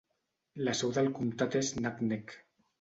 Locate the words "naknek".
1.85-2.39